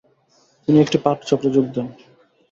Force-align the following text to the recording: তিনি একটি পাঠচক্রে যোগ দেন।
তিনি 0.63 0.77
একটি 0.81 0.97
পাঠচক্রে 0.97 1.49
যোগ 1.55 1.65
দেন। 1.75 1.87